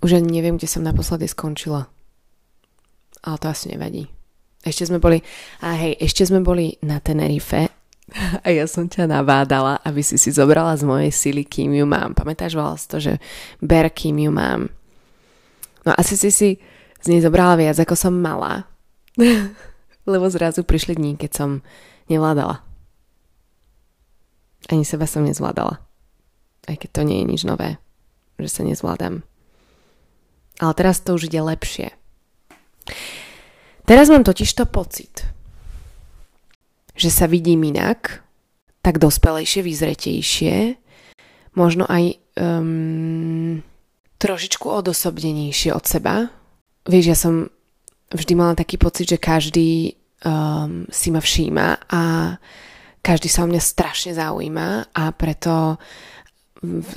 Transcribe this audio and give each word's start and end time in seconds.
Už 0.00 0.16
ani 0.16 0.40
neviem, 0.40 0.56
kde 0.56 0.68
som 0.68 0.80
naposledy 0.80 1.28
skončila. 1.28 1.88
Ale 3.20 3.36
to 3.36 3.52
asi 3.52 3.68
nevadí. 3.68 4.08
Ešte 4.60 4.88
sme 4.88 5.00
boli, 5.00 5.24
a 5.64 5.76
hej, 5.76 5.96
ešte 6.00 6.24
sme 6.28 6.44
boli 6.44 6.76
na 6.84 7.00
Tenerife 7.00 7.68
a 8.44 8.48
ja 8.48 8.64
som 8.68 8.88
ťa 8.88 9.08
navádala, 9.08 9.80
aby 9.86 10.04
si 10.04 10.20
si 10.20 10.32
zobrala 10.32 10.76
z 10.76 10.84
mojej 10.84 11.12
sily, 11.12 11.44
kým 11.46 11.72
ju 11.76 11.84
mám. 11.88 12.12
Pamätáš, 12.12 12.56
volala 12.56 12.76
to, 12.76 13.00
že 13.00 13.16
ber, 13.60 13.88
kým 13.88 14.20
ju 14.20 14.30
mám. 14.32 14.68
No 15.84 15.96
asi 15.96 16.16
si 16.16 16.28
si 16.28 16.60
z 17.00 17.06
nej 17.08 17.24
zobrala 17.24 17.56
viac, 17.56 17.76
ako 17.80 17.96
som 17.96 18.12
mala. 18.12 18.68
Lebo 20.12 20.26
zrazu 20.28 20.64
prišli 20.64 20.96
dní, 20.96 21.16
keď 21.16 21.30
som 21.32 21.50
nevládala. 22.12 22.60
Ani 24.68 24.84
seba 24.84 25.08
som 25.08 25.24
nezvládala. 25.24 25.80
Aj 26.68 26.76
keď 26.76 26.90
to 26.92 27.02
nie 27.08 27.24
je 27.24 27.28
nič 27.32 27.42
nové, 27.48 27.80
že 28.36 28.52
sa 28.52 28.62
nezvládam. 28.62 29.24
Ale 30.60 30.72
teraz 30.76 31.00
to 31.00 31.16
už 31.16 31.32
ide 31.32 31.40
lepšie. 31.40 31.96
Teraz 33.88 34.06
mám 34.12 34.22
totiž 34.22 34.52
to 34.54 34.68
pocit, 34.68 35.26
že 36.94 37.10
sa 37.10 37.26
vidím 37.26 37.64
inak, 37.64 38.22
tak 38.84 39.02
dospelejšie, 39.02 39.66
vyzretejšie, 39.66 40.56
možno 41.56 41.88
aj 41.88 42.20
um, 42.38 43.64
trošičku 44.20 44.66
odosobnenejšie 44.68 45.74
od 45.74 45.84
seba. 45.88 46.28
Vieš, 46.86 47.04
ja 47.08 47.16
som 47.16 47.48
vždy 48.12 48.32
mala 48.36 48.54
taký 48.54 48.76
pocit, 48.76 49.10
že 49.10 49.18
každý 49.18 49.96
um, 50.22 50.86
si 50.92 51.08
ma 51.10 51.18
všíma 51.18 51.66
a 51.90 52.02
každý 53.00 53.32
sa 53.32 53.42
o 53.44 53.50
mňa 53.50 53.62
strašne 53.64 54.12
zaujíma 54.12 54.92
a 54.92 55.02
preto 55.16 55.80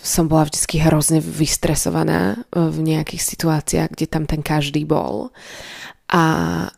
som 0.04 0.28
bola 0.28 0.44
vždy 0.48 0.76
hrozne 0.84 1.20
vystresovaná 1.24 2.44
v 2.52 2.78
nejakých 2.84 3.24
situáciách, 3.24 3.90
kde 3.96 4.06
tam 4.12 4.28
ten 4.28 4.44
každý 4.44 4.84
bol. 4.84 5.32
A 6.12 6.24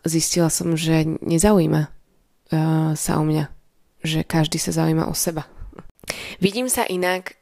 zistila 0.05 0.53
som, 0.53 0.77
že 0.77 1.17
nezaujíma 1.25 1.81
uh, 1.89 2.93
sa 2.93 3.11
o 3.17 3.23
mňa. 3.25 3.49
Že 4.05 4.19
každý 4.23 4.61
sa 4.61 4.71
zaujíma 4.71 5.09
o 5.09 5.17
seba. 5.17 5.49
Vidím 6.37 6.69
sa 6.69 6.85
inak, 6.85 7.33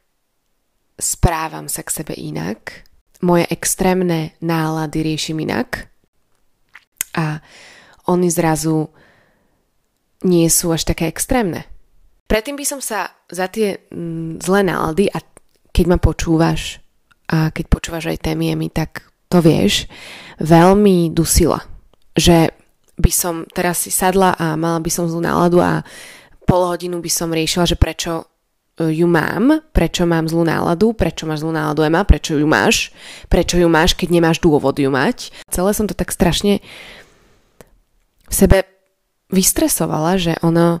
správam 0.96 1.68
sa 1.68 1.84
k 1.84 1.92
sebe 1.92 2.16
inak, 2.16 2.88
moje 3.20 3.44
extrémne 3.52 4.32
nálady 4.40 5.04
riešim 5.04 5.44
inak 5.44 5.92
a 7.12 7.44
oni 8.08 8.28
zrazu 8.32 8.88
nie 10.24 10.48
sú 10.48 10.72
až 10.72 10.88
také 10.88 11.08
extrémne. 11.08 11.68
Predtým 12.24 12.56
by 12.56 12.64
som 12.64 12.80
sa 12.80 13.12
za 13.28 13.52
tie 13.52 13.84
mm, 13.92 14.40
zlé 14.40 14.64
nálady 14.64 15.12
a 15.12 15.20
keď 15.74 15.84
ma 15.90 15.98
počúvaš 15.98 16.78
a 17.26 17.50
keď 17.50 17.64
počúvaš 17.66 18.14
aj 18.14 18.30
témy 18.30 18.54
mi, 18.54 18.70
tak 18.70 19.10
to 19.26 19.42
vieš, 19.42 19.90
veľmi 20.38 21.10
dusila. 21.10 21.58
Že 22.14 22.54
by 22.94 23.10
som 23.10 23.42
teraz 23.50 23.82
si 23.82 23.90
sadla 23.90 24.38
a 24.38 24.54
mala 24.54 24.78
by 24.78 24.86
som 24.86 25.10
zlú 25.10 25.18
náladu 25.18 25.58
a 25.58 25.82
pol 26.46 26.62
hodinu 26.70 27.02
by 27.02 27.10
som 27.10 27.34
riešila, 27.34 27.66
že 27.66 27.74
prečo 27.74 28.22
e, 28.78 28.94
ju 28.94 29.10
mám, 29.10 29.66
prečo 29.74 30.06
mám 30.06 30.30
zlú 30.30 30.46
náladu, 30.46 30.94
prečo 30.94 31.26
máš 31.26 31.42
zlú 31.42 31.50
náladu 31.50 31.82
Ema, 31.82 32.06
prečo 32.06 32.38
ju 32.38 32.46
máš, 32.46 32.94
prečo 33.26 33.58
ju 33.58 33.66
máš, 33.66 33.98
keď 33.98 34.14
nemáš 34.14 34.38
dôvod 34.38 34.78
ju 34.78 34.86
mať. 34.92 35.34
Celé 35.50 35.70
som 35.74 35.90
to 35.90 35.98
tak 35.98 36.14
strašne 36.14 36.62
v 38.30 38.34
sebe 38.34 38.62
vystresovala, 39.34 40.14
že 40.20 40.38
ono, 40.46 40.78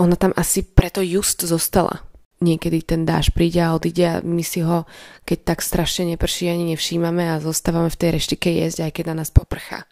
ona 0.00 0.16
tam 0.16 0.32
asi 0.32 0.64
preto 0.64 1.04
just 1.04 1.44
zostala. 1.44 2.11
Niekedy 2.42 2.82
ten 2.82 3.06
dáž 3.06 3.30
príde 3.30 3.62
a 3.62 3.78
odíde 3.78 4.02
a 4.02 4.14
my 4.18 4.42
si 4.42 4.66
ho, 4.66 4.82
keď 5.22 5.54
tak 5.54 5.58
strašne 5.62 6.10
neprší, 6.10 6.50
ani 6.50 6.74
nevšímame 6.74 7.30
a 7.30 7.38
zostávame 7.38 7.86
v 7.86 7.98
tej 8.02 8.10
reštike 8.18 8.50
jesť, 8.50 8.90
aj 8.90 8.92
keď 8.98 9.04
na 9.14 9.22
nás 9.22 9.30
poprchá. 9.30 9.86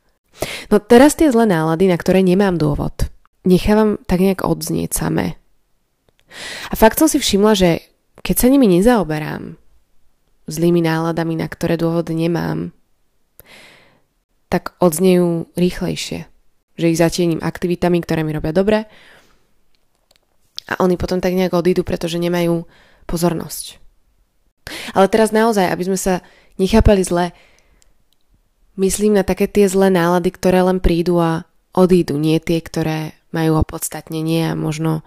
No 0.74 0.82
teraz 0.82 1.14
tie 1.14 1.30
zlé 1.30 1.46
nálady, 1.46 1.86
na 1.86 1.94
ktoré 1.94 2.26
nemám 2.26 2.58
dôvod, 2.58 3.06
nechávam 3.46 4.02
tak 4.02 4.18
nejak 4.18 4.42
odznieť 4.42 4.90
samé. 4.90 5.38
A 6.70 6.74
fakt 6.74 6.98
som 6.98 7.06
si 7.06 7.22
všimla, 7.22 7.54
že 7.54 7.70
keď 8.26 8.36
sa 8.36 8.46
nimi 8.50 8.66
nezaoberám, 8.66 9.54
zlými 10.50 10.82
náladami, 10.82 11.38
na 11.38 11.46
ktoré 11.46 11.78
dôvod 11.78 12.10
nemám, 12.10 12.74
tak 14.50 14.74
odznejú 14.82 15.54
rýchlejšie. 15.54 16.26
Že 16.74 16.86
ich 16.90 16.98
zatiením 16.98 17.40
aktivitami, 17.40 18.02
ktoré 18.02 18.26
mi 18.26 18.34
robia 18.34 18.50
dobre 18.50 18.90
a 20.70 20.78
oni 20.78 20.94
potom 20.94 21.18
tak 21.18 21.34
nejak 21.34 21.50
odídu, 21.52 21.82
pretože 21.82 22.22
nemajú 22.22 22.64
pozornosť. 23.10 23.82
Ale 24.94 25.10
teraz 25.10 25.34
naozaj, 25.34 25.66
aby 25.66 25.82
sme 25.90 25.98
sa 25.98 26.22
nechápali 26.62 27.02
zle, 27.02 27.34
myslím 28.78 29.18
na 29.18 29.26
také 29.26 29.50
tie 29.50 29.66
zlé 29.66 29.90
nálady, 29.90 30.30
ktoré 30.30 30.62
len 30.62 30.78
prídu 30.78 31.18
a 31.18 31.42
odídu, 31.74 32.14
nie 32.14 32.38
tie, 32.38 32.62
ktoré 32.62 33.18
majú 33.34 33.58
opodstatnenie 33.58 34.54
a 34.54 34.58
možno 34.58 35.02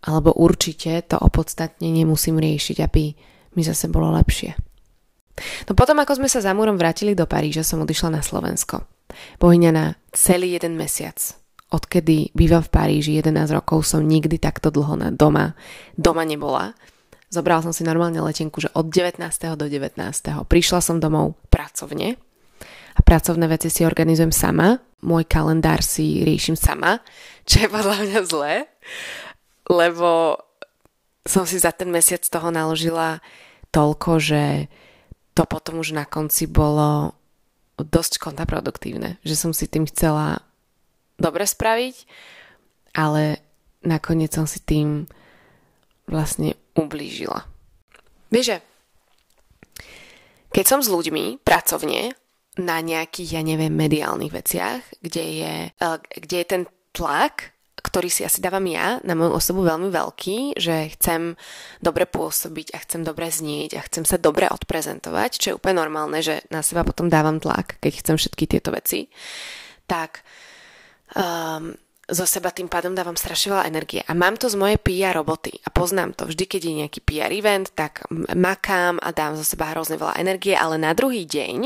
alebo 0.00 0.32
určite 0.32 1.04
to 1.04 1.20
opodstatnenie 1.20 2.08
musím 2.08 2.40
riešiť, 2.40 2.76
aby 2.80 3.12
mi 3.52 3.62
zase 3.62 3.92
bolo 3.92 4.08
lepšie. 4.16 4.56
No 5.68 5.76
potom, 5.76 6.00
ako 6.00 6.20
sme 6.20 6.28
sa 6.28 6.40
za 6.40 6.56
múrom 6.56 6.80
vrátili 6.80 7.12
do 7.12 7.28
Paríža, 7.28 7.64
som 7.64 7.84
odišla 7.84 8.16
na 8.16 8.22
Slovensko. 8.24 8.84
Bohyňa 9.36 9.70
na 9.72 9.84
celý 10.16 10.56
jeden 10.56 10.80
mesiac. 10.80 11.39
Odkedy 11.70 12.34
bývam 12.34 12.66
v 12.66 12.70
Paríži 12.74 13.22
11 13.22 13.54
rokov, 13.54 13.86
som 13.86 14.02
nikdy 14.02 14.42
takto 14.42 14.74
dlho 14.74 14.98
na 14.98 15.08
doma, 15.14 15.54
doma 15.94 16.26
nebola. 16.26 16.74
Zobrala 17.30 17.62
som 17.62 17.70
si 17.70 17.86
normálne 17.86 18.18
letenku, 18.18 18.58
že 18.58 18.74
od 18.74 18.90
19. 18.90 19.22
do 19.54 19.66
19. 19.70 19.94
Prišla 20.50 20.80
som 20.82 20.98
domov 20.98 21.38
pracovne 21.46 22.18
a 22.98 23.00
pracovné 23.06 23.46
veci 23.46 23.70
si 23.70 23.86
organizujem 23.86 24.34
sama. 24.34 24.82
Môj 25.00 25.30
kalendár 25.30 25.80
si 25.86 26.26
riešim 26.26 26.58
sama, 26.58 26.98
čo 27.48 27.64
je 27.64 27.68
podľa 27.70 27.96
mňa 28.02 28.20
zlé, 28.26 28.54
lebo 29.70 30.42
som 31.22 31.46
si 31.46 31.62
za 31.62 31.70
ten 31.70 31.88
mesiac 31.88 32.20
toho 32.26 32.50
naložila 32.50 33.22
toľko, 33.70 34.18
že 34.18 34.66
to 35.38 35.46
potom 35.46 35.78
už 35.78 35.94
na 35.94 36.04
konci 36.04 36.50
bolo 36.50 37.14
dosť 37.78 38.20
kontraproduktívne, 38.20 39.22
že 39.22 39.38
som 39.38 39.54
si 39.54 39.70
tým 39.70 39.86
chcela 39.88 40.44
dobre 41.20 41.44
spraviť, 41.44 41.96
ale 42.96 43.38
nakoniec 43.84 44.32
som 44.32 44.48
si 44.48 44.58
tým 44.64 45.06
vlastne 46.08 46.58
ublížila. 46.74 47.46
Vieš, 48.32 48.56
že 48.56 48.58
keď 50.50 50.64
som 50.66 50.80
s 50.82 50.90
ľuďmi 50.90 51.44
pracovne 51.46 52.16
na 52.58 52.82
nejakých, 52.82 53.38
ja 53.38 53.42
neviem, 53.46 53.70
mediálnych 53.70 54.34
veciach, 54.34 54.82
kde 54.98 55.24
je, 55.38 55.54
eh, 55.70 55.98
kde 56.18 56.36
je 56.42 56.46
ten 56.48 56.62
tlak 56.90 57.54
ktorý 57.80 58.12
si 58.12 58.22
asi 58.22 58.44
dávam 58.44 58.62
ja 58.68 59.00
na 59.02 59.16
moju 59.16 59.40
osobu 59.40 59.64
veľmi 59.64 59.88
veľký, 59.88 60.60
že 60.60 60.92
chcem 60.94 61.34
dobre 61.80 62.04
pôsobiť 62.04 62.76
a 62.76 62.78
chcem 62.84 63.00
dobre 63.02 63.32
znieť 63.32 63.80
a 63.80 63.84
chcem 63.88 64.04
sa 64.04 64.20
dobre 64.20 64.46
odprezentovať, 64.46 65.30
čo 65.40 65.46
je 65.50 65.56
úplne 65.56 65.80
normálne, 65.80 66.20
že 66.20 66.44
na 66.52 66.60
seba 66.60 66.84
potom 66.84 67.08
dávam 67.08 67.40
tlak, 67.40 67.80
keď 67.80 67.92
chcem 68.04 68.16
všetky 68.20 68.44
tieto 68.46 68.70
veci, 68.70 69.08
tak 69.88 70.22
um, 71.16 71.74
zo 72.10 72.26
seba 72.26 72.50
tým 72.50 72.66
pádom 72.66 72.92
dávam 72.92 73.14
strašne 73.14 73.54
veľa 73.54 73.70
energie. 73.70 74.02
A 74.02 74.12
mám 74.18 74.34
to 74.34 74.50
z 74.50 74.58
mojej 74.58 74.78
PR 74.82 75.14
roboty 75.14 75.62
a 75.62 75.70
poznám 75.70 76.18
to. 76.18 76.26
Vždy, 76.26 76.44
keď 76.44 76.60
je 76.66 76.78
nejaký 76.84 77.00
PR 77.06 77.30
event, 77.30 77.70
tak 77.70 78.02
makám 78.34 78.98
a 78.98 79.14
dám 79.14 79.38
zo 79.38 79.46
seba 79.46 79.70
hrozne 79.70 79.94
veľa 79.94 80.18
energie, 80.18 80.58
ale 80.58 80.76
na 80.76 80.90
druhý 80.90 81.22
deň 81.22 81.58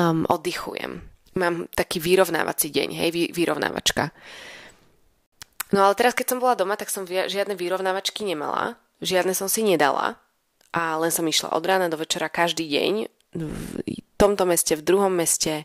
um, 0.00 0.24
oddychujem. 0.24 1.04
Mám 1.36 1.68
taký 1.76 2.00
vyrovnávací 2.00 2.72
deň, 2.72 2.88
hej, 2.96 3.10
vy, 3.12 3.22
vyrovnávačka. 3.30 4.10
No 5.70 5.86
ale 5.86 5.94
teraz, 5.94 6.16
keď 6.18 6.26
som 6.34 6.42
bola 6.42 6.58
doma, 6.58 6.74
tak 6.74 6.90
som 6.90 7.06
žiadne 7.06 7.54
vyrovnávačky 7.54 8.26
nemala, 8.26 8.74
žiadne 8.98 9.36
som 9.36 9.46
si 9.46 9.62
nedala 9.62 10.18
a 10.74 10.98
len 10.98 11.14
som 11.14 11.22
išla 11.22 11.54
od 11.54 11.62
rána 11.62 11.86
do 11.86 11.98
večera 12.00 12.26
každý 12.26 12.66
deň 12.66 13.06
v 13.34 13.80
tomto 14.18 14.44
meste, 14.44 14.74
v 14.74 14.82
druhom 14.82 15.12
meste, 15.12 15.64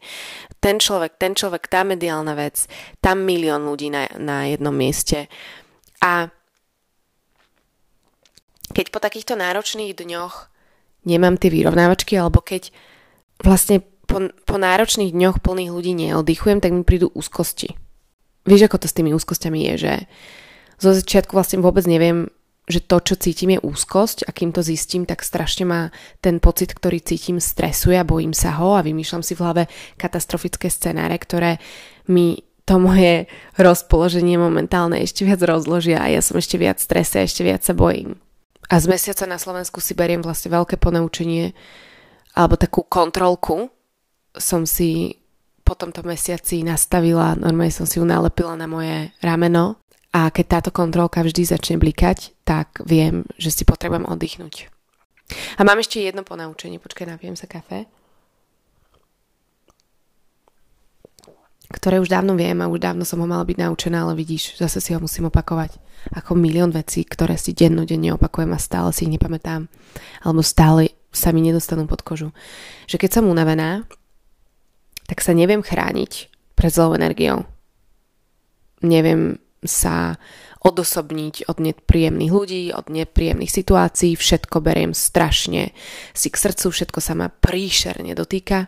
ten 0.62 0.78
človek, 0.78 1.18
ten 1.18 1.34
človek, 1.34 1.66
tá 1.66 1.82
mediálna 1.82 2.38
vec, 2.38 2.70
tam 3.02 3.26
milión 3.26 3.66
ľudí 3.66 3.90
na, 3.90 4.06
na 4.16 4.46
jednom 4.48 4.74
mieste. 4.74 5.28
A 6.00 6.30
keď 8.72 8.86
po 8.94 9.00
takýchto 9.02 9.34
náročných 9.34 9.98
dňoch 9.98 10.50
nemám 11.10 11.42
tie 11.42 11.50
vyrovnávačky, 11.50 12.16
alebo 12.18 12.42
keď 12.42 12.70
vlastne 13.42 13.82
po, 14.06 14.30
po 14.46 14.56
náročných 14.62 15.12
dňoch 15.12 15.42
plných 15.42 15.74
ľudí 15.74 15.98
neoddychujem, 15.98 16.62
tak 16.62 16.72
mi 16.72 16.86
prídu 16.86 17.10
úzkosti 17.12 17.74
vieš, 18.46 18.70
ako 18.70 18.78
to 18.86 18.88
s 18.88 18.96
tými 18.96 19.12
úzkosťami 19.12 19.60
je, 19.74 19.76
že 19.76 19.94
zo 20.78 20.94
začiatku 20.94 21.34
vlastne 21.34 21.60
vôbec 21.60 21.84
neviem, 21.90 22.30
že 22.66 22.82
to, 22.82 22.98
čo 22.98 23.16
cítim, 23.16 23.54
je 23.54 23.60
úzkosť 23.62 24.26
a 24.26 24.34
kým 24.34 24.50
to 24.50 24.66
zistím, 24.66 25.06
tak 25.06 25.22
strašne 25.22 25.66
ma 25.70 25.82
ten 26.18 26.42
pocit, 26.42 26.74
ktorý 26.74 26.98
cítim, 26.98 27.38
stresuje 27.38 27.94
a 27.98 28.08
bojím 28.08 28.34
sa 28.34 28.58
ho 28.58 28.74
a 28.74 28.82
vymýšľam 28.82 29.22
si 29.22 29.38
v 29.38 29.42
hlave 29.46 29.64
katastrofické 30.02 30.74
scenáre, 30.74 31.14
ktoré 31.22 31.62
mi 32.10 32.42
to 32.66 32.82
moje 32.82 33.30
rozpoloženie 33.62 34.42
momentálne 34.42 34.98
ešte 35.06 35.22
viac 35.22 35.38
rozložia 35.46 36.02
a 36.02 36.10
ja 36.10 36.22
som 36.26 36.42
ešte 36.42 36.58
viac 36.58 36.82
strese, 36.82 37.22
ešte 37.22 37.46
viac 37.46 37.62
sa 37.62 37.78
bojím. 37.78 38.18
A 38.66 38.82
z 38.82 38.90
mesiaca 38.90 39.30
na 39.30 39.38
Slovensku 39.38 39.78
si 39.78 39.94
beriem 39.94 40.26
vlastne 40.26 40.50
veľké 40.50 40.82
ponaučenie 40.82 41.54
alebo 42.34 42.58
takú 42.58 42.82
kontrolku 42.82 43.70
som 44.34 44.66
si 44.66 45.22
po 45.62 45.78
tomto 45.78 46.02
mesiaci 46.02 46.66
nastavila, 46.66 47.38
normálne 47.38 47.74
som 47.74 47.86
si 47.86 48.02
ju 48.02 48.06
nalepila 48.06 48.58
na 48.58 48.66
moje 48.66 49.14
rameno 49.22 49.85
a 50.16 50.32
keď 50.32 50.46
táto 50.48 50.72
kontrolka 50.72 51.20
vždy 51.20 51.44
začne 51.44 51.76
blikať, 51.76 52.32
tak 52.48 52.80
viem, 52.88 53.28
že 53.36 53.52
si 53.52 53.68
potrebujem 53.68 54.08
oddychnúť. 54.08 54.72
A 55.60 55.68
mám 55.68 55.84
ešte 55.84 56.00
jedno 56.00 56.24
ponaučenie, 56.24 56.80
počkaj, 56.80 57.12
napijem 57.12 57.36
sa 57.36 57.52
kafe. 57.52 57.92
ktoré 61.66 61.98
už 61.98 62.14
dávno 62.14 62.38
viem 62.38 62.56
a 62.62 62.70
už 62.70 62.78
dávno 62.78 63.04
som 63.04 63.20
ho 63.20 63.28
mala 63.28 63.44
byť 63.44 63.58
naučená, 63.58 64.06
ale 64.06 64.14
vidíš, 64.16 64.56
zase 64.62 64.80
si 64.80 64.94
ho 64.94 65.02
musím 65.02 65.28
opakovať. 65.28 65.76
Ako 66.14 66.38
milión 66.38 66.70
vecí, 66.70 67.02
ktoré 67.02 67.36
si 67.42 67.58
dennodenne 67.58 68.14
opakujem 68.14 68.54
a 68.54 68.62
stále 68.62 68.94
si 68.94 69.10
ich 69.10 69.14
nepamätám. 69.14 69.66
Alebo 70.22 70.46
stále 70.46 70.94
sa 71.10 71.34
mi 71.34 71.42
nedostanú 71.42 71.90
pod 71.90 72.06
kožu. 72.06 72.30
Že 72.86 73.02
keď 73.02 73.10
som 73.18 73.26
unavená, 73.26 73.90
tak 75.10 75.26
sa 75.26 75.34
neviem 75.34 75.66
chrániť 75.66 76.30
pred 76.54 76.72
zlou 76.72 76.94
energiou. 76.94 77.44
Neviem 78.86 79.42
sa 79.66 80.18
odosobniť 80.66 81.46
od 81.46 81.62
nepríjemných 81.62 82.34
ľudí, 82.34 82.64
od 82.74 82.90
nepríjemných 82.90 83.54
situácií, 83.54 84.18
všetko 84.18 84.66
beriem 84.66 84.98
strašne 84.98 85.78
si 86.18 86.28
k 86.34 86.36
srdcu, 86.42 86.74
všetko 86.74 87.00
sa 87.04 87.14
ma 87.14 87.30
príšerne 87.30 88.18
dotýka. 88.18 88.66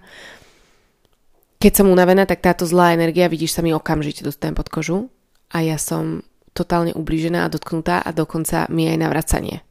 Keď 1.57 1.73
som 1.73 1.89
unavená, 1.89 2.29
tak 2.29 2.45
táto 2.45 2.69
zlá 2.69 2.93
energia, 2.93 3.25
vidíš, 3.25 3.57
sa 3.57 3.65
mi 3.65 3.73
okamžite 3.73 4.21
dostane 4.21 4.53
pod 4.53 4.69
kožu 4.69 5.09
a 5.49 5.65
ja 5.65 5.81
som 5.81 6.21
totálne 6.53 6.93
ublížená 6.93 7.49
a 7.49 7.51
dotknutá 7.53 8.05
a 8.05 8.13
dokonca 8.13 8.69
mi 8.69 8.85
aj 8.85 8.97
navracanie. 9.01 9.65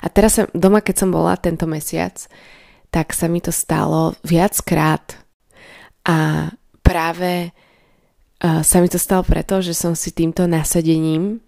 A 0.00 0.08
teraz 0.08 0.40
som, 0.40 0.48
doma, 0.56 0.80
keď 0.80 1.04
som 1.04 1.10
bola 1.12 1.36
tento 1.36 1.68
mesiac, 1.68 2.16
tak 2.88 3.12
sa 3.12 3.28
mi 3.28 3.44
to 3.44 3.52
stalo 3.52 4.16
viackrát 4.24 5.20
a 6.08 6.48
práve 6.80 7.52
uh, 8.42 8.60
sa 8.64 8.76
mi 8.80 8.88
to 8.88 8.96
stalo 8.96 9.22
preto, 9.22 9.60
že 9.60 9.76
som 9.76 9.92
si 9.92 10.10
týmto 10.10 10.48
nasadením 10.48 11.40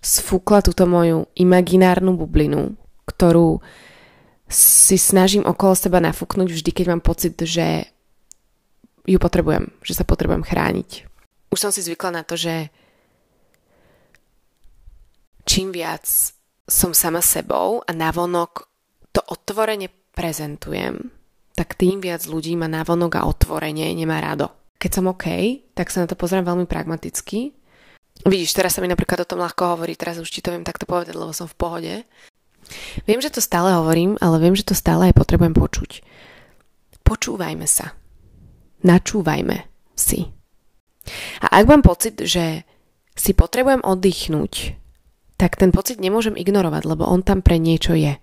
sfúkla 0.00 0.62
túto 0.62 0.86
moju 0.86 1.26
imaginárnu 1.34 2.14
bublinu, 2.14 2.78
ktorú 3.10 3.58
si 4.46 4.94
snažím 4.94 5.42
okolo 5.42 5.74
seba 5.74 5.98
nafúknuť 5.98 6.48
vždy, 6.54 6.70
keď 6.70 6.86
mám 6.94 7.02
pocit, 7.02 7.34
že 7.34 7.90
ju 9.06 9.18
potrebujem, 9.18 9.74
že 9.82 9.98
sa 9.98 10.06
potrebujem 10.06 10.46
chrániť. 10.46 10.90
Už 11.50 11.58
som 11.58 11.70
si 11.74 11.82
zvykla 11.82 12.10
na 12.10 12.22
to, 12.22 12.38
že 12.38 12.70
čím 15.46 15.70
viac 15.70 16.06
som 16.66 16.90
sama 16.90 17.22
sebou 17.22 17.82
a 17.86 17.90
navonok 17.94 18.66
to 19.14 19.22
otvorene 19.22 19.90
prezentujem, 20.14 21.14
tak 21.54 21.78
tým 21.78 22.02
viac 22.02 22.26
ľudí 22.26 22.58
ma 22.58 22.66
navonok 22.66 23.12
a 23.18 23.26
otvorenie 23.30 23.94
nemá 23.94 24.18
rado. 24.18 24.50
Keď 24.76 24.90
som 24.92 25.08
OK, 25.08 25.26
tak 25.72 25.88
sa 25.88 26.04
na 26.04 26.08
to 26.08 26.18
pozriem 26.18 26.44
veľmi 26.44 26.68
pragmaticky. 26.68 27.56
Vidíš, 28.24 28.56
teraz 28.56 28.76
sa 28.76 28.80
mi 28.80 28.88
napríklad 28.88 29.24
o 29.24 29.28
tom 29.28 29.40
ľahko 29.44 29.76
hovorí, 29.76 29.96
teraz 29.96 30.16
už 30.16 30.28
ti 30.28 30.40
to 30.40 30.52
viem 30.52 30.64
takto 30.64 30.88
povedať, 30.88 31.16
lebo 31.16 31.36
som 31.36 31.48
v 31.48 31.58
pohode. 31.58 31.94
Viem, 33.04 33.20
že 33.22 33.30
to 33.30 33.44
stále 33.44 33.70
hovorím, 33.72 34.16
ale 34.18 34.40
viem, 34.40 34.56
že 34.56 34.66
to 34.66 34.74
stále 34.74 35.08
aj 35.08 35.14
potrebujem 35.14 35.54
počuť. 35.54 36.02
Počúvajme 37.06 37.66
sa. 37.68 37.94
Načúvajme 38.82 39.56
si. 39.94 40.26
A 41.38 41.46
ak 41.62 41.64
mám 41.70 41.82
pocit, 41.86 42.18
že 42.18 42.66
si 43.14 43.32
potrebujem 43.32 43.80
oddychnúť, 43.86 44.74
tak 45.38 45.54
ten 45.54 45.70
pocit 45.70 46.02
nemôžem 46.02 46.34
ignorovať, 46.34 46.82
lebo 46.84 47.06
on 47.06 47.22
tam 47.22 47.44
pre 47.44 47.60
niečo 47.60 47.94
je. 47.94 48.18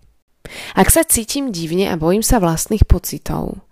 Ak 0.75 0.91
sa 0.91 1.07
cítim 1.07 1.55
divne 1.55 1.87
a 1.87 1.95
bojím 1.95 2.25
sa 2.25 2.43
vlastných 2.43 2.83
pocitov, 2.83 3.63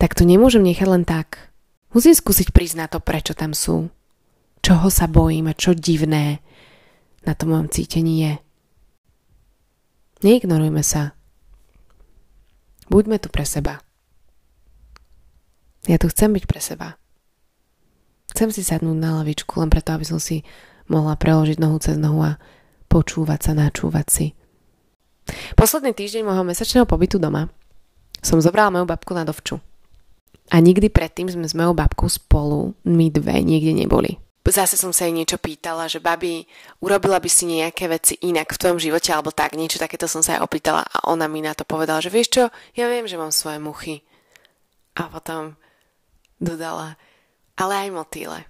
tak 0.00 0.16
to 0.16 0.24
nemôžem 0.24 0.64
nechať 0.64 0.88
len 0.88 1.04
tak. 1.04 1.51
Musím 1.92 2.16
skúsiť 2.16 2.56
priznať 2.56 2.96
to, 2.96 2.98
prečo 3.04 3.32
tam 3.36 3.52
sú. 3.52 3.92
Čoho 4.64 4.88
sa 4.88 5.04
bojím 5.10 5.52
a 5.52 5.58
čo 5.58 5.76
divné 5.76 6.40
na 7.22 7.32
tom 7.36 7.52
mojom 7.52 7.68
cítení 7.68 8.24
je. 8.24 8.32
Neignorujme 10.22 10.80
sa. 10.80 11.12
Buďme 12.88 13.18
tu 13.18 13.28
pre 13.28 13.42
seba. 13.42 13.82
Ja 15.90 15.98
tu 15.98 16.06
chcem 16.08 16.30
byť 16.30 16.44
pre 16.46 16.60
seba. 16.62 16.94
Chcem 18.32 18.54
si 18.54 18.62
sadnúť 18.62 18.96
na 18.96 19.18
lavičku 19.20 19.58
len 19.58 19.68
preto, 19.68 19.92
aby 19.92 20.06
som 20.06 20.22
si 20.22 20.46
mohla 20.86 21.18
preložiť 21.18 21.58
nohu 21.58 21.76
cez 21.82 21.98
nohu 21.98 22.22
a 22.22 22.38
počúvať 22.86 23.50
sa, 23.50 23.52
načúvať 23.52 24.06
si. 24.08 24.26
Posledný 25.58 25.92
týždeň 25.92 26.22
môjho 26.24 26.46
mesačného 26.46 26.86
pobytu 26.86 27.18
doma 27.18 27.50
som 28.22 28.38
zobrala 28.38 28.70
moju 28.70 28.86
babku 28.86 29.12
na 29.12 29.26
dovču. 29.26 29.58
A 30.52 30.60
nikdy 30.60 30.92
predtým 30.92 31.32
sme 31.32 31.48
s 31.48 31.56
mojou 31.56 31.72
babkou 31.72 32.12
spolu, 32.12 32.76
my 32.84 33.08
dve, 33.08 33.40
niekde 33.40 33.72
neboli. 33.72 34.20
Zase 34.42 34.76
som 34.76 34.92
sa 34.92 35.08
jej 35.08 35.16
niečo 35.16 35.40
pýtala, 35.40 35.88
že 35.88 36.02
babi, 36.02 36.44
urobila 36.84 37.16
by 37.16 37.30
si 37.30 37.48
nejaké 37.48 37.88
veci 37.88 38.20
inak 38.20 38.52
v 38.52 38.60
tvojom 38.60 38.76
živote 38.76 39.08
alebo 39.08 39.32
tak, 39.32 39.56
niečo 39.56 39.80
takéto 39.80 40.04
som 40.04 40.20
sa 40.20 40.36
jej 40.36 40.44
opýtala 40.44 40.84
a 40.84 41.08
ona 41.08 41.24
mi 41.24 41.40
na 41.40 41.56
to 41.56 41.64
povedala, 41.64 42.04
že 42.04 42.12
vieš 42.12 42.28
čo, 42.36 42.44
ja 42.76 42.84
viem, 42.90 43.08
že 43.08 43.16
mám 43.16 43.32
svoje 43.32 43.56
muchy. 43.56 44.04
A 44.98 45.08
potom 45.08 45.56
dodala, 46.36 47.00
ale 47.56 47.88
aj 47.88 47.96
motýle. 47.96 48.44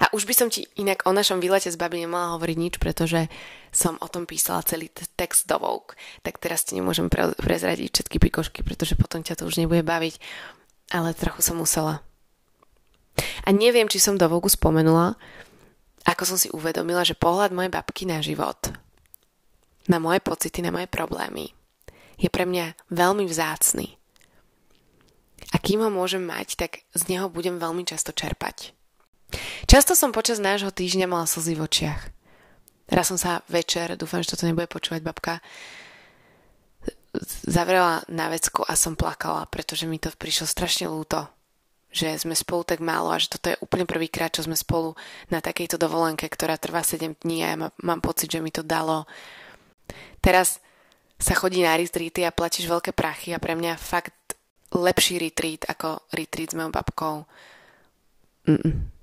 A 0.00 0.10
už 0.14 0.24
by 0.24 0.34
som 0.34 0.48
ti 0.48 0.66
inak 0.80 1.04
o 1.04 1.12
našom 1.12 1.38
výlete 1.38 1.68
s 1.68 1.78
babi 1.78 2.02
nemala 2.02 2.34
hovoriť 2.38 2.56
nič, 2.56 2.74
pretože 2.80 3.28
som 3.70 4.00
o 4.00 4.08
tom 4.08 4.24
písala 4.24 4.64
celý 4.66 4.90
text 5.14 5.46
do 5.46 5.60
Vogue. 5.60 5.94
Tak 6.24 6.40
teraz 6.42 6.64
ti 6.66 6.74
nemôžem 6.74 7.06
pre- 7.12 7.36
prezradiť 7.36 7.92
všetky 7.92 8.16
pikošky, 8.18 8.60
pretože 8.64 8.98
potom 8.98 9.22
ťa 9.22 9.38
to 9.38 9.46
už 9.46 9.60
nebude 9.60 9.84
baviť. 9.84 10.18
Ale 10.88 11.12
trochu 11.12 11.44
som 11.44 11.60
musela. 11.60 12.00
A 13.44 13.52
neviem, 13.52 13.90
či 13.90 14.00
som 14.00 14.16
do 14.16 14.24
Vogue 14.30 14.48
spomenula, 14.48 15.18
ako 16.08 16.22
som 16.24 16.38
si 16.40 16.48
uvedomila, 16.54 17.04
že 17.04 17.18
pohľad 17.18 17.52
mojej 17.52 17.72
babky 17.72 18.08
na 18.08 18.24
život, 18.24 18.72
na 19.90 20.00
moje 20.00 20.24
pocity, 20.24 20.64
na 20.64 20.72
moje 20.72 20.88
problémy, 20.88 21.52
je 22.16 22.28
pre 22.32 22.48
mňa 22.48 22.88
veľmi 22.88 23.28
vzácný. 23.28 23.98
A 25.52 25.56
kým 25.60 25.80
ho 25.84 25.90
môžem 25.92 26.24
mať, 26.24 26.56
tak 26.56 26.84
z 26.92 27.02
neho 27.08 27.28
budem 27.28 27.56
veľmi 27.60 27.84
často 27.84 28.12
čerpať. 28.12 28.72
Často 29.68 29.92
som 29.92 30.16
počas 30.16 30.40
nášho 30.40 30.72
týždňa 30.72 31.06
mala 31.08 31.28
slzy 31.28 31.56
v 31.56 31.64
očiach. 31.64 32.02
Raz 32.88 33.12
som 33.12 33.20
sa 33.20 33.44
večer, 33.52 33.92
dúfam, 34.00 34.24
že 34.24 34.32
toto 34.32 34.48
nebude 34.48 34.64
počúvať 34.64 35.04
babka, 35.04 35.44
zavrela 37.44 38.04
na 38.08 38.28
vecku 38.28 38.62
a 38.66 38.76
som 38.76 38.94
plakala, 38.98 39.48
pretože 39.48 39.88
mi 39.88 39.96
to 39.96 40.12
prišlo 40.12 40.44
strašne 40.44 40.86
lúto, 40.90 41.24
že 41.88 42.12
sme 42.20 42.36
spolu 42.36 42.68
tak 42.68 42.84
málo 42.84 43.08
a 43.12 43.20
že 43.20 43.32
toto 43.32 43.48
je 43.48 43.60
úplne 43.64 43.88
prvýkrát, 43.88 44.28
čo 44.28 44.44
sme 44.44 44.54
spolu 44.54 44.92
na 45.32 45.40
takejto 45.40 45.80
dovolenke, 45.80 46.28
ktorá 46.28 46.60
trvá 46.60 46.84
7 46.84 47.16
dní 47.24 47.44
a 47.44 47.48
ja 47.52 47.56
mám 47.80 48.00
pocit, 48.04 48.28
že 48.28 48.44
mi 48.44 48.52
to 48.52 48.60
dalo. 48.60 49.08
Teraz 50.20 50.60
sa 51.16 51.34
chodí 51.34 51.64
na 51.64 51.74
retreaty 51.74 52.22
a 52.22 52.34
platíš 52.34 52.68
veľké 52.68 52.92
prachy 52.92 53.32
a 53.32 53.42
pre 53.42 53.56
mňa 53.56 53.80
fakt 53.80 54.14
lepší 54.70 55.16
retreat 55.16 55.64
ako 55.64 56.04
retreat 56.12 56.52
s 56.52 56.56
mojou 56.56 56.76
babkou. 56.76 57.24
Mm-mm 58.46 58.98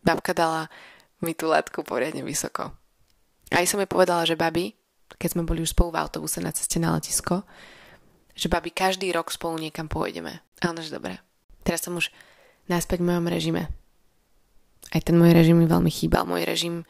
babka 0.00 0.32
dala 0.32 0.72
mi 1.20 1.36
tú 1.36 1.52
látku 1.52 1.84
poriadne 1.84 2.24
vysoko. 2.24 2.72
Aj 3.52 3.64
som 3.68 3.80
jej 3.80 3.90
povedala, 3.90 4.24
že 4.24 4.38
babi, 4.38 4.72
keď 5.20 5.36
sme 5.36 5.44
boli 5.44 5.60
už 5.60 5.76
spolu 5.76 5.92
v 5.92 6.00
autobuse 6.00 6.40
na 6.40 6.48
ceste 6.48 6.80
na 6.80 6.96
letisko, 6.96 7.44
že 8.32 8.48
babi 8.48 8.72
každý 8.72 9.12
rok 9.12 9.28
spolu 9.28 9.60
niekam 9.60 9.84
pôjdeme. 9.84 10.40
A 10.64 10.72
ona, 10.72 10.80
že 10.80 10.96
dobre. 10.96 11.20
Teraz 11.60 11.84
som 11.84 11.92
už 12.00 12.08
naspäť 12.72 13.04
v 13.04 13.12
mojom 13.12 13.28
režime. 13.28 13.68
Aj 14.88 15.04
ten 15.04 15.14
môj 15.14 15.36
režim 15.36 15.60
mi 15.60 15.68
veľmi 15.68 15.92
chýbal. 15.92 16.24
Môj 16.24 16.48
režim, 16.48 16.88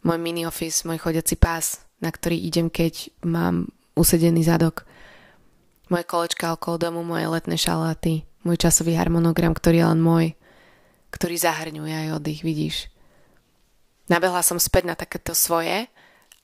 môj 0.00 0.16
mini 0.16 0.48
office, 0.48 0.88
môj 0.88 0.96
chodiaci 0.96 1.36
pás, 1.36 1.84
na 2.00 2.08
ktorý 2.08 2.40
idem, 2.40 2.72
keď 2.72 3.12
mám 3.20 3.68
usedený 3.92 4.48
zadok. 4.48 4.88
Moje 5.92 6.08
kolečka 6.08 6.56
okolo 6.56 6.80
domu, 6.80 7.04
moje 7.04 7.28
letné 7.28 7.60
šaláty, 7.60 8.24
môj 8.48 8.56
časový 8.56 8.96
harmonogram, 8.96 9.52
ktorý 9.52 9.84
je 9.84 9.88
len 9.92 10.00
môj 10.00 10.26
ktorý 11.12 11.36
zahrňuje 11.36 11.92
aj 11.92 12.08
oddych, 12.16 12.40
vidíš. 12.40 12.88
Nabehla 14.08 14.40
som 14.40 14.56
späť 14.56 14.88
na 14.88 14.96
takéto 14.96 15.36
svoje 15.36 15.91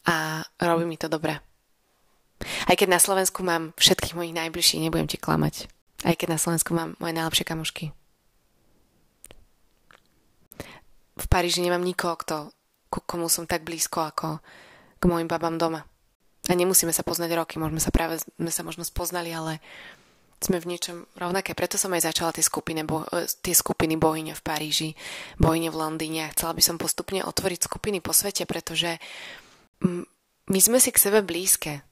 a 0.08 0.40
robí 0.56 0.88
mi 0.88 0.96
to 0.96 1.12
dobre. 1.12 1.36
Aj 2.64 2.74
keď 2.78 2.88
na 2.96 3.00
Slovensku 3.02 3.44
mám 3.44 3.76
všetkých 3.76 4.16
mojich 4.16 4.32
najbližších, 4.32 4.80
nebudem 4.80 5.10
ti 5.10 5.20
klamať. 5.20 5.68
Aj 6.06 6.14
keď 6.16 6.38
na 6.38 6.38
Slovensku 6.40 6.72
mám 6.72 6.96
moje 6.96 7.12
najlepšie 7.12 7.44
kamošky. 7.44 7.84
V 11.18 11.26
Paríži 11.26 11.60
nemám 11.60 11.82
nikoho, 11.82 12.14
kto, 12.14 12.54
ku 12.88 13.02
komu 13.02 13.26
som 13.26 13.44
tak 13.44 13.66
blízko 13.66 14.06
ako 14.06 14.38
k 14.96 15.04
mojim 15.04 15.26
babám 15.26 15.58
doma. 15.58 15.82
A 16.48 16.54
nemusíme 16.54 16.94
sa 16.94 17.02
poznať 17.02 17.34
roky, 17.34 17.58
môžeme 17.58 17.82
sa 17.82 17.90
práve, 17.90 18.22
sme 18.22 18.52
sa 18.54 18.62
možno 18.62 18.86
spoznali, 18.86 19.34
ale 19.34 19.58
sme 20.38 20.62
v 20.62 20.70
niečom 20.70 21.10
rovnaké. 21.18 21.58
Preto 21.58 21.74
som 21.74 21.90
aj 21.90 22.06
začala 22.06 22.30
tie 22.30 22.46
skupiny, 22.46 22.86
bo, 22.86 23.02
e, 23.10 23.26
tie 23.42 23.52
skupiny 23.52 23.98
bohyne 23.98 24.38
v 24.38 24.42
Paríži, 24.46 24.90
bohyne 25.34 25.74
v 25.74 25.76
Londýne 25.82 26.30
chcela 26.30 26.54
by 26.54 26.62
som 26.62 26.78
postupne 26.78 27.26
otvoriť 27.26 27.66
skupiny 27.66 27.98
po 27.98 28.14
svete, 28.14 28.46
pretože 28.46 29.02
my 30.48 30.58
sme 30.60 30.78
si 30.80 30.90
k 30.90 31.02
sebe 31.02 31.20
blízke. 31.22 31.84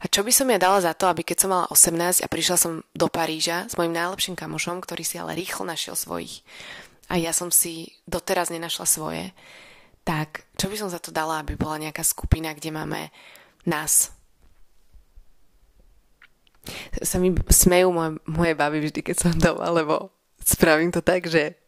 A 0.00 0.08
čo 0.08 0.24
by 0.24 0.32
som 0.32 0.48
ja 0.48 0.56
dala 0.56 0.80
za 0.80 0.96
to, 0.96 1.12
aby 1.12 1.20
keď 1.20 1.44
som 1.44 1.52
mala 1.52 1.68
18 1.68 2.24
a 2.24 2.28
prišla 2.32 2.56
som 2.56 2.80
do 2.96 3.06
Paríža 3.12 3.68
s 3.68 3.76
mojim 3.76 3.92
najlepším 3.92 4.32
kamošom, 4.32 4.80
ktorý 4.80 5.04
si 5.04 5.20
ale 5.20 5.36
rýchlo 5.36 5.68
našiel 5.68 5.92
svojich 5.92 6.40
a 7.10 7.18
ja 7.18 7.34
som 7.34 7.50
si 7.50 7.90
doteraz 8.06 8.54
nenašla 8.54 8.86
svoje, 8.86 9.34
tak 10.06 10.46
čo 10.54 10.70
by 10.70 10.78
som 10.78 10.88
za 10.88 11.02
to 11.02 11.10
dala, 11.10 11.42
aby 11.42 11.58
bola 11.58 11.82
nejaká 11.82 12.06
skupina, 12.06 12.54
kde 12.54 12.70
máme 12.70 13.10
nás. 13.66 14.14
Sa 17.02 17.18
mi 17.18 17.34
smejú 17.50 17.90
moje, 17.90 18.10
moje 18.30 18.54
baby 18.54 18.78
vždy, 18.86 19.00
keď 19.02 19.16
som 19.18 19.34
doma, 19.34 19.74
lebo 19.74 20.14
spravím 20.38 20.94
to 20.94 21.02
tak, 21.02 21.26
že, 21.26 21.58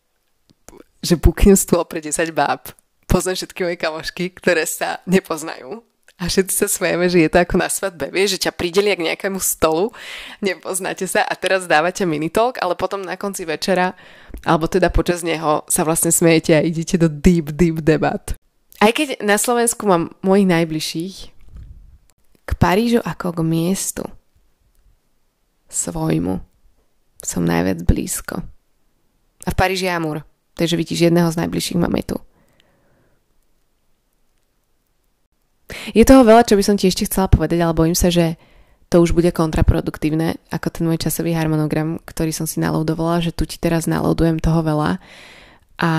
že 1.02 1.18
puknem 1.18 1.58
stôl 1.58 1.82
pre 1.90 1.98
10 1.98 2.30
báb. 2.30 2.70
Poznám 3.12 3.36
všetky 3.36 3.60
moje 3.60 3.76
kamošky, 3.76 4.24
ktoré 4.32 4.64
sa 4.64 5.04
nepoznajú 5.04 5.84
a 6.22 6.30
všetci 6.30 6.54
sa 6.54 6.68
smejeme, 6.70 7.10
že 7.10 7.26
je 7.26 7.30
to 7.34 7.42
ako 7.42 7.58
na 7.58 7.66
svadbe. 7.66 8.06
Vieš, 8.08 8.38
že 8.38 8.42
ťa 8.46 8.54
pridelia 8.54 8.94
k 8.94 9.10
nejakému 9.10 9.42
stolu, 9.42 9.90
nepoznáte 10.38 11.04
sa 11.10 11.26
a 11.26 11.34
teraz 11.34 11.66
dávate 11.66 12.06
mini-talk, 12.06 12.62
ale 12.62 12.78
potom 12.78 13.02
na 13.02 13.18
konci 13.18 13.42
večera, 13.42 13.98
alebo 14.46 14.70
teda 14.70 14.88
počas 14.94 15.26
neho 15.26 15.66
sa 15.66 15.82
vlastne 15.82 16.14
smejete 16.14 16.54
a 16.54 16.64
idete 16.64 16.94
do 16.94 17.10
deep, 17.10 17.50
deep 17.52 17.82
debat. 17.82 18.38
Aj 18.78 18.94
keď 18.94 19.18
na 19.18 19.34
Slovensku 19.34 19.82
mám 19.82 20.14
mojich 20.22 20.46
najbližších, 20.46 21.16
k 22.42 22.50
Parížu 22.56 23.02
ako 23.02 23.36
k 23.36 23.40
miestu 23.42 24.04
svojmu 25.68 26.38
som 27.22 27.42
najviac 27.44 27.82
blízko. 27.82 28.40
A 29.42 29.48
v 29.50 29.58
Paríži 29.58 29.90
je 29.90 29.94
Amur, 29.94 30.22
takže 30.54 30.78
vidíš, 30.78 31.10
jedného 31.10 31.30
z 31.34 31.38
najbližších 31.44 31.82
máme 31.82 32.06
tu. 32.06 32.14
Je 35.92 36.04
toho 36.04 36.22
veľa, 36.22 36.46
čo 36.46 36.54
by 36.58 36.64
som 36.64 36.76
ti 36.76 36.88
ešte 36.88 37.08
chcela 37.08 37.30
povedať, 37.30 37.58
ale 37.62 37.76
bojím 37.76 37.96
sa, 37.96 38.12
že 38.12 38.36
to 38.92 39.00
už 39.00 39.16
bude 39.16 39.32
kontraproduktívne, 39.32 40.36
ako 40.52 40.68
ten 40.68 40.84
môj 40.84 41.00
časový 41.00 41.32
harmonogram, 41.32 41.96
ktorý 42.04 42.28
som 42.28 42.44
si 42.44 42.60
naloadovala, 42.60 43.24
že 43.24 43.32
tu 43.32 43.48
ti 43.48 43.56
teraz 43.56 43.88
naloadujem 43.88 44.36
toho 44.36 44.60
veľa 44.60 45.00
a 45.80 45.92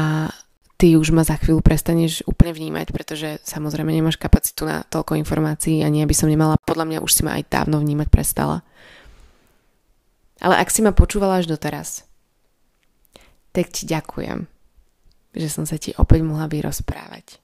ty 0.77 0.94
už 0.94 1.10
ma 1.10 1.25
za 1.25 1.42
chvíľu 1.42 1.65
prestaneš 1.65 2.22
úplne 2.30 2.53
vnímať, 2.53 2.94
pretože 2.94 3.42
samozrejme 3.42 3.89
nemáš 3.89 4.22
kapacitu 4.22 4.70
na 4.70 4.86
toľko 4.86 5.18
informácií, 5.18 5.82
ani 5.82 6.06
aby 6.06 6.13
som 6.13 6.30
nemala, 6.30 6.60
podľa 6.62 6.86
mňa 6.86 7.00
už 7.01 7.12
si 7.12 7.22
ma 7.25 7.34
aj 7.42 7.50
dávno 7.50 7.82
vnímať 7.82 8.13
prestala. 8.13 8.62
Ale 10.38 10.60
ak 10.62 10.70
si 10.70 10.86
ma 10.86 10.94
počúvala 10.94 11.42
až 11.42 11.50
doteraz, 11.50 12.06
tak 13.53 13.74
ti 13.74 13.89
ďakujem, 13.89 14.46
že 15.34 15.48
som 15.50 15.65
sa 15.65 15.82
ti 15.82 15.98
opäť 15.98 16.22
mohla 16.22 16.46
vyrozprávať. 16.46 17.42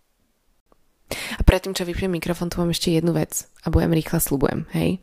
A 1.10 1.42
predtým, 1.42 1.74
čo 1.74 1.88
vypnem 1.88 2.22
mikrofón, 2.22 2.54
tu 2.54 2.62
mám 2.62 2.70
ešte 2.70 2.94
jednu 2.94 3.14
vec 3.18 3.50
a 3.66 3.74
budem 3.74 3.94
rýchla, 3.94 4.22
slubujem, 4.22 4.70
hej. 4.78 5.02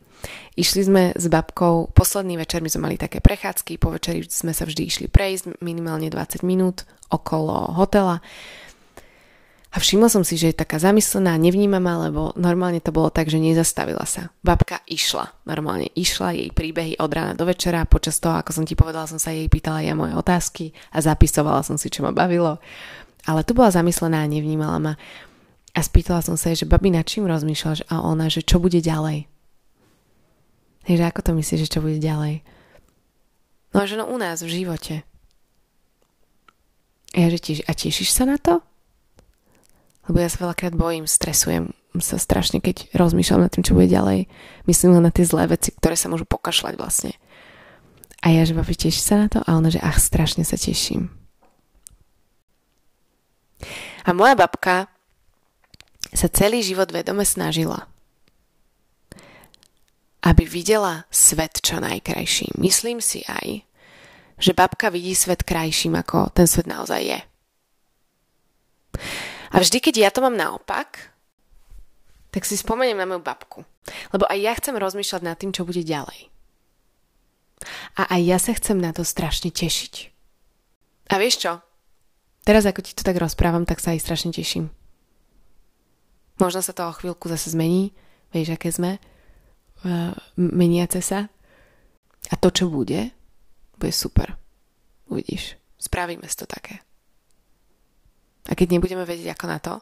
Išli 0.57 0.81
sme 0.89 1.03
s 1.13 1.29
babkou, 1.29 1.93
posledný 1.93 2.41
večer 2.41 2.65
my 2.65 2.69
sme 2.71 2.89
mali 2.89 2.97
také 2.97 3.21
prechádzky, 3.21 3.77
po 3.77 3.93
večeri 3.93 4.25
sme 4.25 4.55
sa 4.55 4.65
vždy 4.65 4.81
išli 4.87 5.07
prejsť 5.11 5.61
minimálne 5.61 6.09
20 6.09 6.41
minút 6.41 6.89
okolo 7.13 7.77
hotela. 7.77 8.23
A 9.67 9.77
všimla 9.77 10.09
som 10.09 10.25
si, 10.25 10.39
že 10.39 10.49
je 10.49 10.61
taká 10.63 10.81
zamyslená, 10.81 11.37
nevníma 11.37 11.77
ma, 11.77 12.09
lebo 12.09 12.33
normálne 12.33 12.81
to 12.81 12.89
bolo 12.89 13.13
tak, 13.13 13.29
že 13.29 13.37
nezastavila 13.37 14.07
sa. 14.09 14.33
Babka 14.41 14.81
išla, 14.89 15.45
normálne 15.45 15.91
išla, 15.93 16.33
jej 16.33 16.49
príbehy 16.49 16.97
od 16.97 17.11
rána 17.13 17.37
do 17.37 17.45
večera, 17.45 17.85
počas 17.85 18.17
toho, 18.17 18.41
ako 18.41 18.57
som 18.57 18.65
ti 18.65 18.73
povedala, 18.73 19.05
som 19.05 19.21
sa 19.21 19.35
jej 19.35 19.45
pýtala 19.45 19.85
ja 19.85 19.93
moje 19.93 20.17
otázky 20.17 20.73
a 20.95 21.03
zapisovala 21.03 21.61
som 21.61 21.77
si, 21.77 21.93
čo 21.93 22.01
ma 22.01 22.09
bavilo. 22.09 22.57
Ale 23.27 23.43
tu 23.43 23.53
bola 23.53 23.69
zamyslená 23.69 24.23
a 24.23 24.31
nevnímala 24.31 24.79
ma. 24.79 24.93
A 25.77 25.85
spýtala 25.85 26.25
som 26.25 26.33
sa 26.33 26.57
že 26.57 26.65
babi, 26.65 26.89
nad 26.89 27.05
čím 27.05 27.29
rozmýšľaš? 27.29 27.85
A 27.93 28.01
ona, 28.01 28.33
že 28.33 28.41
čo 28.41 28.57
bude 28.57 28.81
ďalej? 28.81 29.29
Hej, 30.89 30.97
ako 31.05 31.21
to 31.21 31.31
myslíš, 31.37 31.69
že 31.69 31.71
čo 31.77 31.85
bude 31.85 32.01
ďalej? 32.01 32.41
No, 33.77 33.85
že 33.85 33.93
no 33.93 34.09
u 34.09 34.17
nás 34.17 34.41
v 34.41 34.49
živote. 34.49 35.05
Ja, 37.13 37.29
že 37.29 37.37
tiež, 37.37 37.69
a 37.69 37.77
tešíš 37.77 38.09
sa 38.09 38.25
na 38.25 38.41
to? 38.41 38.65
Lebo 40.09 40.17
ja 40.17 40.33
sa 40.33 40.49
veľakrát 40.49 40.73
bojím, 40.73 41.05
stresujem 41.05 41.77
sa 42.01 42.17
strašne, 42.17 42.57
keď 42.57 42.89
rozmýšľam 42.97 43.45
nad 43.45 43.53
tým, 43.53 43.61
čo 43.61 43.77
bude 43.77 43.89
ďalej. 43.89 44.25
Myslím 44.65 44.97
len 44.97 45.05
na 45.05 45.13
tie 45.13 45.29
zlé 45.29 45.45
veci, 45.45 45.73
ktoré 45.77 45.93
sa 45.93 46.09
môžu 46.09 46.25
pokašľať 46.25 46.73
vlastne. 46.73 47.13
A 48.25 48.33
ja, 48.33 48.41
že 48.49 48.57
babi, 48.57 48.73
tešíš 48.73 49.05
sa 49.13 49.21
na 49.21 49.27
to? 49.29 49.45
A 49.45 49.53
ona, 49.53 49.69
že 49.69 49.77
ach, 49.77 50.01
strašne 50.01 50.41
sa 50.41 50.57
teším. 50.57 51.13
A 54.07 54.09
moja 54.17 54.33
babka 54.33 54.96
sa 56.17 56.33
celý 56.33 56.65
život 56.65 56.89
vedome 56.89 57.21
snažila, 57.21 57.85
aby 60.25 60.43
videla 60.49 61.05
svet 61.13 61.61
čo 61.61 61.77
najkrajší. 61.77 62.57
Myslím 62.57 62.97
si 63.05 63.21
aj, 63.29 63.61
že 64.41 64.57
babka 64.57 64.89
vidí 64.89 65.13
svet 65.13 65.45
krajším, 65.45 65.93
ako 65.93 66.33
ten 66.33 66.49
svet 66.49 66.65
naozaj 66.65 67.01
je. 67.05 67.19
A 69.53 69.55
vždy, 69.61 69.77
keď 69.77 69.95
ja 69.97 70.09
to 70.09 70.25
mám 70.25 70.33
naopak, 70.33 71.13
tak 72.33 72.43
si 72.43 72.57
spomeniem 72.57 72.97
na 72.97 73.07
moju 73.07 73.21
babku. 73.21 73.61
Lebo 74.11 74.27
aj 74.27 74.37
ja 74.41 74.53
chcem 74.57 74.75
rozmýšľať 74.75 75.21
nad 75.23 75.37
tým, 75.39 75.53
čo 75.53 75.63
bude 75.63 75.85
ďalej. 75.85 76.33
A 77.97 78.13
aj 78.13 78.21
ja 78.21 78.37
sa 78.37 78.51
chcem 78.53 78.77
na 78.77 78.93
to 78.93 79.01
strašne 79.01 79.49
tešiť. 79.49 79.93
A 81.13 81.17
vieš 81.17 81.45
čo? 81.45 81.51
Teraz 82.43 82.67
ako 82.67 82.83
ti 82.83 82.93
to 82.93 83.01
tak 83.01 83.17
rozprávam, 83.17 83.65
tak 83.65 83.79
sa 83.79 83.95
aj 83.95 84.03
strašne 84.03 84.29
teším. 84.35 84.76
Možno 86.37 86.61
sa 86.61 86.73
to 86.73 86.85
o 86.85 86.97
chvíľku 86.97 87.25
zase 87.29 87.53
zmení, 87.53 87.93
vieš, 88.29 88.53
aké 88.53 88.69
sme, 88.69 89.01
uh, 89.85 90.13
meniace 90.37 91.01
sa. 91.01 91.29
A 92.29 92.35
to, 92.37 92.53
čo 92.53 92.69
bude, 92.69 93.13
bude 93.77 93.93
super. 93.93 94.37
Uvidíš. 95.09 95.57
Spravíme 95.77 96.25
si 96.29 96.37
to 96.37 96.45
také. 96.45 96.83
A 98.47 98.55
keď 98.55 98.77
nebudeme 98.77 99.03
vedieť 99.03 99.33
ako 99.35 99.45
na 99.47 99.59
to, 99.59 99.73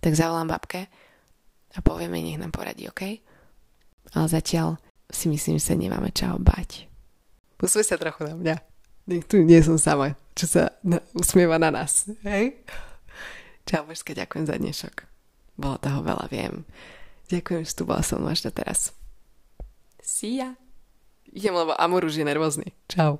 tak 0.00 0.12
zavolám 0.14 0.50
babke 0.50 0.86
a 1.74 1.78
povieme, 1.82 2.18
nech 2.22 2.38
nám 2.38 2.54
poradí, 2.54 2.86
OK? 2.88 3.02
Ale 4.14 4.26
zatiaľ 4.26 4.78
si 5.10 5.30
myslím, 5.30 5.58
že 5.58 5.70
sa 5.70 5.74
nemáme 5.78 6.10
čaho 6.10 6.38
bať. 6.38 6.86
Posúvaj 7.56 7.86
sa 7.86 7.96
trochu 8.00 8.26
na 8.26 8.34
mňa. 8.34 8.56
Tu 9.30 9.46
nie 9.46 9.62
som 9.62 9.78
sama, 9.78 10.18
čo 10.34 10.50
sa 10.50 10.74
na, 10.82 10.98
usmieva 11.14 11.62
na 11.62 11.70
nás. 11.70 12.10
Hej? 12.26 12.58
Čau, 13.66 13.86
Božska, 13.86 14.14
ďakujem 14.14 14.44
za 14.46 14.56
dnešok. 14.58 15.15
Bolo 15.56 15.80
toho 15.80 16.04
veľa, 16.04 16.28
viem. 16.28 16.68
Ďakujem, 17.32 17.62
že 17.66 17.74
tu 17.74 17.82
bola 17.88 18.04
som 18.04 18.22
až 18.28 18.46
teraz. 18.52 18.92
See 19.98 20.38
ya. 20.38 20.54
Idem, 21.32 21.56
lebo 21.56 21.74
Amor 21.74 22.06
už 22.06 22.16
je 22.16 22.24
nervózny. 22.24 22.70
Čau. 22.86 23.18